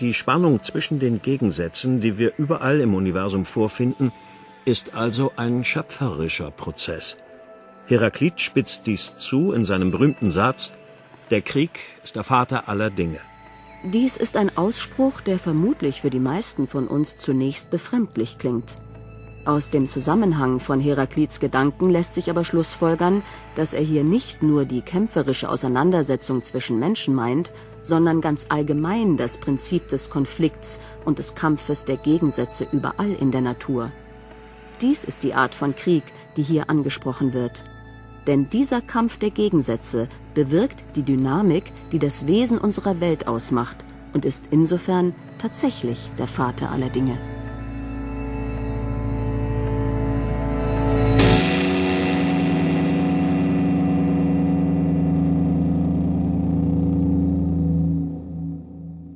Die 0.00 0.12
Spannung 0.12 0.62
zwischen 0.62 0.98
den 0.98 1.22
Gegensätzen, 1.22 2.00
die 2.00 2.18
wir 2.18 2.34
überall 2.36 2.80
im 2.80 2.94
Universum 2.94 3.46
vorfinden, 3.46 4.12
ist 4.66 4.94
also 4.94 5.32
ein 5.36 5.64
schöpferischer 5.64 6.50
Prozess. 6.50 7.16
Heraklit 7.86 8.40
spitzt 8.40 8.86
dies 8.86 9.16
zu 9.16 9.52
in 9.52 9.64
seinem 9.64 9.90
berühmten 9.90 10.30
Satz 10.30 10.72
Der 11.30 11.40
Krieg 11.40 11.80
ist 12.04 12.16
der 12.16 12.24
Vater 12.24 12.68
aller 12.68 12.90
Dinge. 12.90 13.20
Dies 13.84 14.16
ist 14.16 14.36
ein 14.36 14.56
Ausspruch, 14.56 15.20
der 15.20 15.38
vermutlich 15.38 16.00
für 16.00 16.10
die 16.10 16.20
meisten 16.20 16.66
von 16.66 16.88
uns 16.88 17.18
zunächst 17.18 17.70
befremdlich 17.70 18.38
klingt. 18.38 18.78
Aus 19.46 19.70
dem 19.70 19.88
Zusammenhang 19.88 20.58
von 20.58 20.80
Heraklits 20.80 21.38
Gedanken 21.38 21.88
lässt 21.88 22.14
sich 22.14 22.28
aber 22.30 22.44
schlussfolgern, 22.44 23.22
dass 23.54 23.74
er 23.74 23.80
hier 23.80 24.02
nicht 24.02 24.42
nur 24.42 24.64
die 24.64 24.80
kämpferische 24.80 25.48
Auseinandersetzung 25.48 26.42
zwischen 26.42 26.80
Menschen 26.80 27.14
meint, 27.14 27.52
sondern 27.84 28.20
ganz 28.20 28.46
allgemein 28.48 29.16
das 29.16 29.38
Prinzip 29.38 29.88
des 29.88 30.10
Konflikts 30.10 30.80
und 31.04 31.20
des 31.20 31.36
Kampfes 31.36 31.84
der 31.84 31.96
Gegensätze 31.96 32.66
überall 32.72 33.12
in 33.12 33.30
der 33.30 33.40
Natur. 33.40 33.92
Dies 34.80 35.04
ist 35.04 35.22
die 35.22 35.34
Art 35.34 35.54
von 35.54 35.76
Krieg, 35.76 36.02
die 36.36 36.42
hier 36.42 36.68
angesprochen 36.68 37.32
wird. 37.32 37.62
Denn 38.26 38.50
dieser 38.50 38.80
Kampf 38.80 39.16
der 39.16 39.30
Gegensätze 39.30 40.08
bewirkt 40.34 40.82
die 40.96 41.04
Dynamik, 41.04 41.70
die 41.92 42.00
das 42.00 42.26
Wesen 42.26 42.58
unserer 42.58 42.98
Welt 42.98 43.28
ausmacht 43.28 43.84
und 44.12 44.24
ist 44.24 44.46
insofern 44.50 45.14
tatsächlich 45.38 46.10
der 46.18 46.26
Vater 46.26 46.72
aller 46.72 46.88
Dinge. 46.88 47.16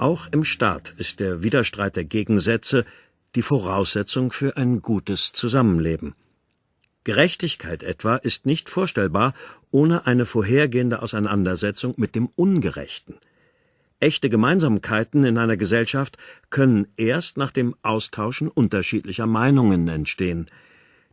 Auch 0.00 0.28
im 0.32 0.44
Staat 0.44 0.94
ist 0.96 1.20
der 1.20 1.42
Widerstreit 1.42 1.94
der 1.94 2.04
Gegensätze 2.04 2.86
die 3.34 3.42
Voraussetzung 3.42 4.32
für 4.32 4.56
ein 4.56 4.80
gutes 4.80 5.32
Zusammenleben. 5.32 6.14
Gerechtigkeit 7.04 7.82
etwa 7.82 8.16
ist 8.16 8.46
nicht 8.46 8.70
vorstellbar 8.70 9.34
ohne 9.70 10.06
eine 10.06 10.24
vorhergehende 10.24 11.02
Auseinandersetzung 11.02 11.92
mit 11.98 12.14
dem 12.14 12.30
Ungerechten. 12.34 13.16
Echte 13.98 14.30
Gemeinsamkeiten 14.30 15.22
in 15.24 15.36
einer 15.36 15.58
Gesellschaft 15.58 16.16
können 16.48 16.86
erst 16.96 17.36
nach 17.36 17.50
dem 17.50 17.76
Austauschen 17.82 18.48
unterschiedlicher 18.48 19.26
Meinungen 19.26 19.86
entstehen. 19.88 20.46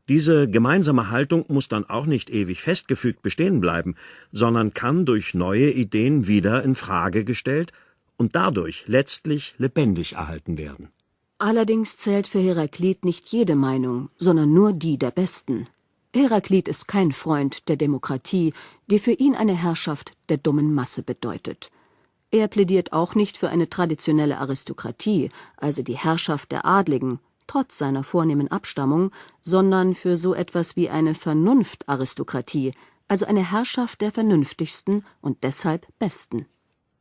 Diese 0.07 0.49
gemeinsame 0.49 1.11
Haltung 1.11 1.43
muss 1.49 1.67
dann 1.67 1.89
auch 1.89 2.05
nicht 2.05 2.29
ewig 2.29 2.61
festgefügt 2.61 3.21
bestehen 3.21 3.59
bleiben, 3.59 3.95
sondern 4.31 4.73
kann 4.73 5.03
durch 5.05 5.33
neue 5.33 5.71
Ideen 5.71 6.25
wieder 6.27 6.63
in 6.63 6.75
Frage 6.75 7.25
gestellt 7.25 7.73
und 8.17 8.35
dadurch 8.35 8.85
letztlich 8.87 9.55
lebendig 9.57 10.13
erhalten 10.13 10.57
werden. 10.57 10.89
Allerdings 11.39 11.97
zählt 11.97 12.27
für 12.27 12.39
Heraklit 12.39 13.05
nicht 13.05 13.27
jede 13.27 13.55
Meinung, 13.55 14.09
sondern 14.17 14.53
nur 14.53 14.73
die 14.73 14.97
der 14.97 15.11
Besten. 15.11 15.67
Heraklit 16.13 16.67
ist 16.67 16.87
kein 16.87 17.11
Freund 17.11 17.69
der 17.69 17.75
Demokratie, 17.75 18.53
die 18.87 18.97
für 18.97 19.11
ihn 19.11 19.35
eine 19.35 19.53
Herrschaft 19.53 20.13
der 20.29 20.37
dummen 20.37 20.73
Masse 20.73 21.03
bedeutet. 21.03 21.69
Er 22.31 22.47
plädiert 22.47 22.91
auch 22.91 23.13
nicht 23.13 23.37
für 23.37 23.49
eine 23.49 23.69
traditionelle 23.69 24.39
Aristokratie, 24.39 25.29
also 25.57 25.83
die 25.83 25.97
Herrschaft 25.97 26.51
der 26.51 26.65
Adligen, 26.65 27.19
trotz 27.45 27.77
seiner 27.77 28.03
vornehmen 28.03 28.49
Abstammung, 28.49 29.11
sondern 29.41 29.93
für 29.93 30.17
so 30.17 30.33
etwas 30.33 30.75
wie 30.75 30.89
eine 30.89 31.13
Vernunftaristokratie, 31.13 32.73
also 33.07 33.25
eine 33.25 33.51
Herrschaft 33.51 34.01
der 34.01 34.11
Vernünftigsten 34.11 35.05
und 35.21 35.43
deshalb 35.43 35.87
Besten. 35.99 36.47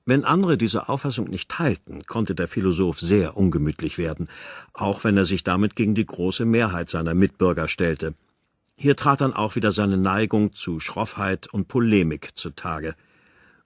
Wenn 0.08 0.24
andere 0.24 0.56
diese 0.56 0.88
Auffassung 0.88 1.28
nicht 1.28 1.50
teilten, 1.50 2.04
konnte 2.04 2.36
der 2.36 2.46
Philosoph 2.46 3.00
sehr 3.00 3.36
ungemütlich 3.36 3.98
werden, 3.98 4.28
auch 4.72 5.02
wenn 5.02 5.16
er 5.16 5.24
sich 5.24 5.42
damit 5.42 5.74
gegen 5.74 5.96
die 5.96 6.06
große 6.06 6.44
Mehrheit 6.44 6.88
seiner 6.88 7.14
Mitbürger 7.14 7.66
stellte. 7.66 8.14
Hier 8.76 8.94
trat 8.94 9.20
dann 9.20 9.32
auch 9.32 9.56
wieder 9.56 9.72
seine 9.72 9.96
Neigung 9.96 10.52
zu 10.52 10.78
Schroffheit 10.78 11.48
und 11.52 11.66
Polemik 11.66 12.30
zutage. 12.36 12.94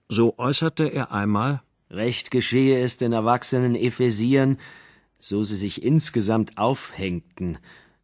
So 0.09 0.37
äußerte 0.37 0.85
er 0.85 1.11
einmal 1.11 1.61
Recht 1.91 2.31
geschehe 2.31 2.81
es 2.81 2.95
den 2.95 3.11
erwachsenen 3.11 3.75
Ephesiern, 3.75 4.57
so 5.19 5.43
sie 5.43 5.57
sich 5.57 5.83
insgesamt 5.83 6.57
aufhängten 6.57 7.57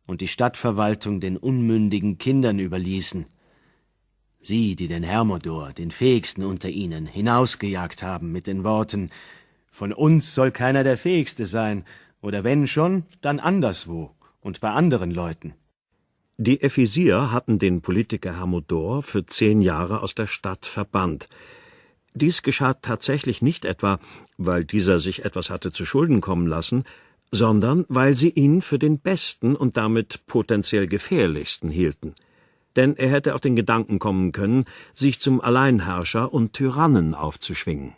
und 0.05 0.19
die 0.19 0.27
Stadtverwaltung 0.27 1.21
den 1.21 1.37
unmündigen 1.37 2.17
Kindern 2.17 2.59
überließen. 2.59 3.25
Sie, 4.47 4.77
die 4.77 4.87
den 4.87 5.03
Hermodor, 5.03 5.73
den 5.73 5.91
fähigsten 5.91 6.43
unter 6.45 6.69
ihnen, 6.69 7.05
hinausgejagt 7.05 8.01
haben 8.01 8.31
mit 8.31 8.47
den 8.47 8.63
Worten 8.63 9.09
Von 9.69 9.91
uns 9.91 10.33
soll 10.33 10.51
keiner 10.51 10.83
der 10.85 10.97
Fähigste 10.97 11.45
sein, 11.45 11.83
oder 12.21 12.45
wenn 12.45 12.65
schon, 12.65 13.03
dann 13.21 13.39
anderswo 13.39 14.11
und 14.39 14.61
bei 14.61 14.71
anderen 14.71 15.11
Leuten. 15.11 15.53
Die 16.37 16.61
Ephesier 16.61 17.31
hatten 17.31 17.59
den 17.59 17.81
Politiker 17.81 18.37
Hermodor 18.37 19.03
für 19.03 19.25
zehn 19.25 19.61
Jahre 19.61 20.01
aus 20.01 20.15
der 20.15 20.27
Stadt 20.27 20.65
verbannt. 20.65 21.27
Dies 22.13 22.41
geschah 22.41 22.73
tatsächlich 22.73 23.41
nicht 23.41 23.65
etwa, 23.65 23.99
weil 24.37 24.63
dieser 24.63 24.99
sich 24.99 25.25
etwas 25.25 25.49
hatte 25.49 25.71
zu 25.73 25.83
Schulden 25.83 26.21
kommen 26.21 26.47
lassen, 26.47 26.85
sondern 27.31 27.85
weil 27.89 28.15
sie 28.15 28.29
ihn 28.29 28.61
für 28.61 28.79
den 28.79 28.99
besten 28.99 29.57
und 29.57 29.75
damit 29.75 30.25
potenziell 30.25 30.87
gefährlichsten 30.87 31.69
hielten 31.69 32.15
denn 32.77 32.95
er 32.95 33.09
hätte 33.09 33.35
auf 33.35 33.41
den 33.41 33.55
Gedanken 33.55 33.99
kommen 33.99 34.31
können, 34.31 34.65
sich 34.93 35.19
zum 35.19 35.41
Alleinherrscher 35.41 36.33
und 36.33 36.53
Tyrannen 36.53 37.15
aufzuschwingen. 37.15 37.93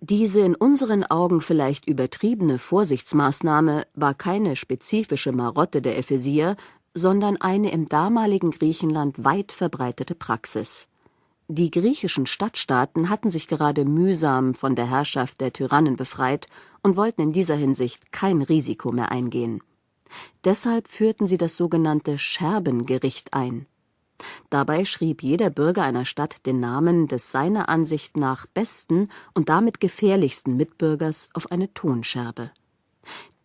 Diese 0.00 0.40
in 0.40 0.54
unseren 0.56 1.04
Augen 1.04 1.40
vielleicht 1.40 1.86
übertriebene 1.86 2.58
Vorsichtsmaßnahme 2.58 3.84
war 3.94 4.14
keine 4.14 4.56
spezifische 4.56 5.30
Marotte 5.30 5.82
der 5.82 5.96
Ephesier, 5.96 6.56
sondern 6.94 7.36
eine 7.36 7.70
im 7.70 7.88
damaligen 7.88 8.50
Griechenland 8.50 9.24
weit 9.24 9.52
verbreitete 9.52 10.14
Praxis. 10.14 10.88
Die 11.48 11.70
griechischen 11.70 12.26
Stadtstaaten 12.26 13.10
hatten 13.10 13.30
sich 13.30 13.46
gerade 13.46 13.84
mühsam 13.84 14.54
von 14.54 14.74
der 14.74 14.88
Herrschaft 14.88 15.40
der 15.40 15.52
Tyrannen 15.52 15.96
befreit 15.96 16.48
und 16.82 16.96
wollten 16.96 17.20
in 17.22 17.32
dieser 17.32 17.56
Hinsicht 17.56 18.10
kein 18.10 18.42
Risiko 18.42 18.90
mehr 18.90 19.12
eingehen. 19.12 19.60
Deshalb 20.44 20.88
führten 20.88 21.26
sie 21.26 21.38
das 21.38 21.56
sogenannte 21.56 22.18
Scherbengericht 22.18 23.34
ein. 23.34 23.66
Dabei 24.50 24.84
schrieb 24.84 25.22
jeder 25.22 25.50
Bürger 25.50 25.82
einer 25.82 26.04
Stadt 26.04 26.46
den 26.46 26.60
Namen 26.60 27.08
des 27.08 27.30
seiner 27.30 27.68
Ansicht 27.68 28.16
nach 28.16 28.46
besten 28.46 29.08
und 29.34 29.48
damit 29.48 29.80
gefährlichsten 29.80 30.56
Mitbürgers 30.56 31.28
auf 31.34 31.50
eine 31.52 31.72
Tonscherbe. 31.74 32.50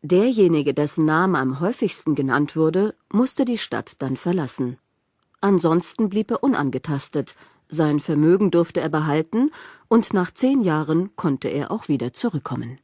Derjenige, 0.01 0.73
dessen 0.73 1.05
Name 1.05 1.39
am 1.39 1.59
häufigsten 1.59 2.15
genannt 2.15 2.55
wurde, 2.55 2.95
musste 3.11 3.45
die 3.45 3.57
Stadt 3.57 3.95
dann 3.99 4.15
verlassen. 4.15 4.77
Ansonsten 5.41 6.09
blieb 6.09 6.31
er 6.31 6.43
unangetastet, 6.43 7.35
sein 7.69 7.99
Vermögen 7.99 8.51
durfte 8.51 8.79
er 8.79 8.89
behalten, 8.89 9.51
und 9.87 10.13
nach 10.13 10.31
zehn 10.31 10.61
Jahren 10.61 11.15
konnte 11.15 11.49
er 11.49 11.71
auch 11.71 11.87
wieder 11.87 12.13
zurückkommen. 12.13 12.79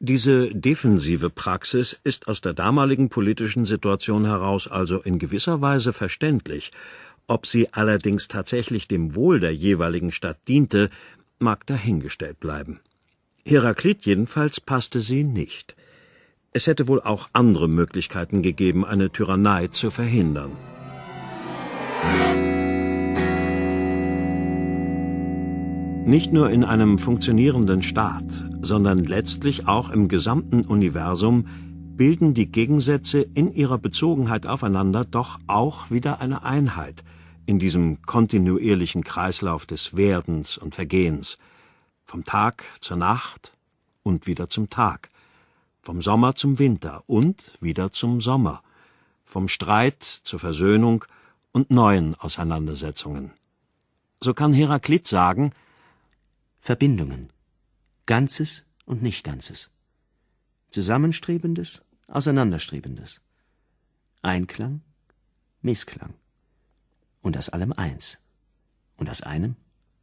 Diese 0.00 0.48
defensive 0.48 1.30
Praxis 1.30 1.98
ist 2.02 2.28
aus 2.28 2.40
der 2.40 2.52
damaligen 2.52 3.08
politischen 3.08 3.64
Situation 3.64 4.24
heraus 4.24 4.68
also 4.68 5.00
in 5.00 5.18
gewisser 5.18 5.62
Weise 5.62 5.92
verständlich, 5.92 6.72
ob 7.26 7.46
sie 7.46 7.72
allerdings 7.72 8.28
tatsächlich 8.28 8.88
dem 8.88 9.14
Wohl 9.14 9.40
der 9.40 9.54
jeweiligen 9.54 10.12
Stadt 10.12 10.38
diente, 10.48 10.90
mag 11.38 11.66
dahingestellt 11.66 12.40
bleiben. 12.40 12.80
Heraklit 13.44 14.04
jedenfalls 14.06 14.60
passte 14.60 15.00
sie 15.00 15.24
nicht. 15.24 15.76
Es 16.52 16.66
hätte 16.66 16.88
wohl 16.88 17.00
auch 17.00 17.28
andere 17.32 17.68
Möglichkeiten 17.68 18.42
gegeben, 18.42 18.84
eine 18.84 19.10
Tyrannei 19.10 19.68
zu 19.68 19.90
verhindern. 19.90 20.52
Nicht 26.06 26.32
nur 26.32 26.50
in 26.50 26.64
einem 26.64 26.98
funktionierenden 26.98 27.82
Staat, 27.82 28.24
sondern 28.60 28.98
letztlich 28.98 29.66
auch 29.66 29.90
im 29.90 30.08
gesamten 30.08 30.60
Universum 30.60 31.46
bilden 31.96 32.34
die 32.34 32.50
Gegensätze 32.50 33.20
in 33.20 33.52
ihrer 33.52 33.78
Bezogenheit 33.78 34.46
aufeinander 34.46 35.04
doch 35.04 35.38
auch 35.46 35.90
wieder 35.90 36.20
eine 36.20 36.42
Einheit, 36.42 37.04
in 37.46 37.58
diesem 37.58 38.02
kontinuierlichen 38.02 39.04
Kreislauf 39.04 39.66
des 39.66 39.96
Werdens 39.96 40.58
und 40.58 40.74
Vergehens, 40.74 41.38
vom 42.04 42.24
Tag 42.24 42.64
zur 42.80 42.96
Nacht 42.96 43.52
und 44.02 44.26
wieder 44.26 44.48
zum 44.48 44.70
Tag, 44.70 45.10
vom 45.82 46.00
Sommer 46.00 46.34
zum 46.34 46.58
Winter 46.58 47.02
und 47.06 47.58
wieder 47.60 47.90
zum 47.90 48.20
Sommer, 48.20 48.62
vom 49.24 49.48
Streit 49.48 50.02
zur 50.02 50.38
Versöhnung 50.38 51.04
und 51.52 51.70
neuen 51.70 52.14
Auseinandersetzungen. 52.14 53.32
So 54.20 54.34
kann 54.34 54.52
Heraklit 54.52 55.06
sagen 55.06 55.52
Verbindungen, 56.60 57.30
Ganzes 58.06 58.64
und 58.86 59.02
Nicht-Ganzes, 59.02 59.70
Zusammenstrebendes, 60.70 61.82
Auseinanderstrebendes, 62.06 63.20
Einklang, 64.22 64.82
Missklang 65.62 66.14
und 67.22 67.36
aus 67.36 67.48
allem 67.48 67.72
eins. 67.72 68.18
Und 68.96 69.10
aus 69.10 69.22
einem 69.22 69.56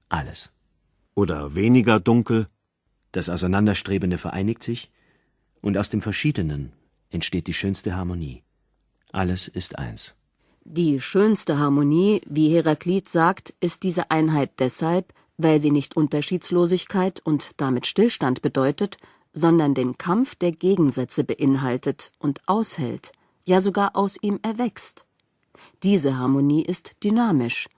alles. 0.10 0.52
Oder 1.16 1.56
weniger 1.56 2.00
dunkel. 2.00 2.48
Das 3.12 3.30
Auseinanderstrebende 3.30 4.18
vereinigt 4.18 4.64
sich, 4.64 4.92
und 5.62 5.78
aus 5.78 5.90
dem 5.90 6.02
Verschiedenen 6.02 6.74
entsteht 7.10 7.48
die 7.48 7.54
schönste 7.54 7.96
Harmonie. 7.96 8.44
Alles 9.12 9.48
ist 9.48 9.78
eins. 9.78 10.16
Die 10.64 11.00
schönste 11.00 11.58
Harmonie, 11.58 12.22
wie 12.26 12.54
Heraklit 12.54 13.10
sagt, 13.10 13.54
ist 13.60 13.84
diese 13.84 14.12
Einheit 14.12 14.52
deshalb, 14.60 15.14
weil 15.38 15.60
sie 15.60 15.72
nicht 15.72 15.96
Unterschiedslosigkeit 15.96 17.20
und 17.24 17.52
damit 17.58 17.88
Stillstand 17.88 18.42
bedeutet, 18.42 18.98
sondern 19.34 19.74
den 19.74 19.98
Kampf 19.98 20.36
der 20.36 20.52
Gegensätze 20.52 21.24
beinhaltet 21.24 22.12
und 22.20 22.42
aushält, 22.48 23.12
ja 23.46 23.62
sogar 23.62 23.96
aus 23.96 24.18
ihm 24.22 24.40
erwächst. 24.42 25.06
Diese 25.84 26.18
Harmonie 26.18 26.64
ist 26.64 26.96
dynamisch. 27.04 27.70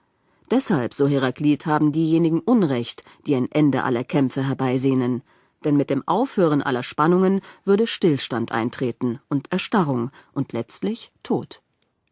Deshalb, 0.50 0.94
so 0.94 1.08
Heraklit, 1.08 1.66
haben 1.66 1.92
diejenigen 1.92 2.40
Unrecht, 2.40 3.02
die 3.26 3.34
ein 3.34 3.50
Ende 3.50 3.84
aller 3.84 4.04
Kämpfe 4.04 4.46
herbeisehnen, 4.46 5.22
denn 5.64 5.76
mit 5.76 5.90
dem 5.90 6.06
Aufhören 6.06 6.62
aller 6.62 6.82
Spannungen 6.82 7.40
würde 7.64 7.86
Stillstand 7.86 8.52
eintreten 8.52 9.20
und 9.28 9.50
Erstarrung 9.50 10.10
und 10.32 10.52
letztlich 10.52 11.10
Tod. 11.22 11.62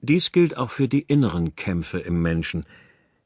Dies 0.01 0.33
gilt 0.33 0.57
auch 0.57 0.71
für 0.71 0.89
die 0.89 1.03
inneren 1.03 1.55
Kämpfe 1.55 1.99
im 1.99 2.23
Menschen. 2.23 2.65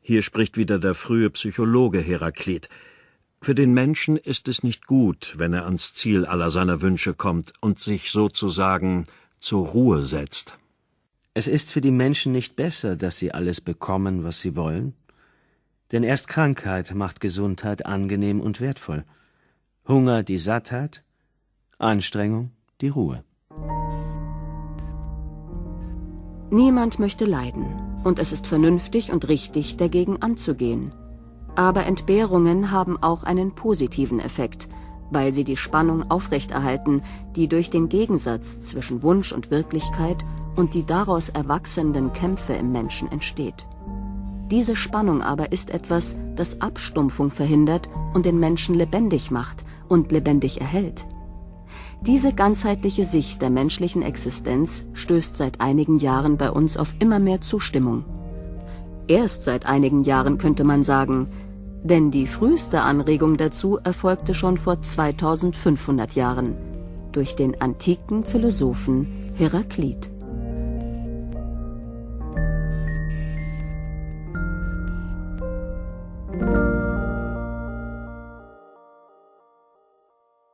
Hier 0.03 0.23
spricht 0.23 0.57
wieder 0.57 0.79
der 0.79 0.95
frühe 0.95 1.31
Psychologe 1.31 2.01
Heraklit. 2.01 2.69
Für 3.47 3.55
den 3.55 3.73
Menschen 3.73 4.17
ist 4.17 4.49
es 4.49 4.65
nicht 4.65 4.89
gut, 4.89 5.35
wenn 5.37 5.53
er 5.53 5.67
ans 5.67 5.95
Ziel 5.95 6.27
aller 6.27 6.51
seiner 6.51 6.83
Wünsche 6.83 7.15
kommt 7.15 7.53
und 7.61 7.79
sich 7.79 8.11
sozusagen 8.11 9.07
zur 9.39 9.69
Ruhe 9.69 10.03
setzt. 10.03 10.59
Es 11.33 11.47
ist 11.47 11.71
für 11.71 11.81
die 11.81 11.93
Menschen 11.93 12.33
nicht 12.33 12.57
besser, 12.57 12.97
dass 12.97 13.19
sie 13.19 13.31
alles 13.31 13.61
bekommen, 13.61 14.25
was 14.25 14.41
sie 14.41 14.57
wollen. 14.57 14.95
Denn 15.93 16.03
erst 16.03 16.27
Krankheit 16.27 16.93
macht 16.93 17.21
Gesundheit 17.21 17.87
angenehm 17.87 18.41
und 18.41 18.61
wertvoll. 18.61 19.05
Hunger 19.87 20.25
die 20.25 20.39
Sattheit, 20.39 21.05
Anstrengung 21.79 22.51
die 22.81 22.89
Ruhe. 22.89 23.23
Niemand 26.51 26.99
möchte 26.99 27.27
leiden, 27.27 27.67
und 28.03 28.19
es 28.19 28.33
ist 28.33 28.49
vernünftig 28.49 29.13
und 29.13 29.29
richtig, 29.29 29.77
dagegen 29.77 30.21
anzugehen. 30.21 30.91
Aber 31.57 31.87
Entbehrungen 31.87 32.71
haben 32.71 33.03
auch 33.03 33.25
einen 33.25 33.53
positiven 33.53 34.21
Effekt, 34.21 34.69
weil 35.11 35.33
sie 35.33 35.45
die 35.45 35.57
Spannung 35.57 36.11
aufrechterhalten, 36.11 37.03
die 37.35 37.49
durch 37.49 37.71
den 37.71 37.89
Gegensatz 37.89 38.63
zwischen 38.63 39.03
Wunsch 39.03 39.33
und 39.33 39.51
Wirklichkeit 39.51 40.19
und 40.55 40.75
die 40.75 40.85
daraus 40.85 41.29
erwachsenden 41.31 42.13
Kämpfe 42.13 42.53
im 42.53 42.73
Menschen 42.73 43.11
entsteht. 43.11 43.67
Diese 44.51 44.77
Spannung 44.77 45.23
aber 45.23 45.51
ist 45.51 45.71
etwas, 45.71 46.15
das 46.37 46.61
Abstumpfung 46.61 47.31
verhindert 47.31 47.89
und 48.15 48.27
den 48.27 48.39
Menschen 48.39 48.75
lebendig 48.75 49.31
macht 49.31 49.65
und 49.89 50.13
lebendig 50.13 50.61
erhält. 50.61 51.07
Diese 52.03 52.33
ganzheitliche 52.33 53.05
Sicht 53.05 53.43
der 53.43 53.51
menschlichen 53.51 54.03
Existenz 54.03 54.85
stößt 54.93 55.37
seit 55.37 55.61
einigen 55.61 55.99
Jahren 55.99 56.37
bei 56.37 56.51
uns 56.51 56.77
auf 56.77 56.95
immer 57.01 57.19
mehr 57.19 57.41
Zustimmung. 57.41 58.05
Erst 59.09 59.43
seit 59.45 59.67
einigen 59.67 60.03
Jahren 60.03 60.39
könnte 60.39 60.65
man 60.65 60.85
sagen, 60.85 61.29
denn 61.87 62.11
die 62.11 62.27
früheste 62.27 62.83
Anregung 62.83 63.37
dazu 63.37 63.79
erfolgte 63.83 64.35
schon 64.35 64.59
vor 64.59 64.83
2500 64.83 66.13
Jahren 66.13 66.55
durch 67.13 67.37
den 67.37 67.61
antiken 67.61 68.25
Philosophen 68.25 69.07
Heraklit. 69.37 70.11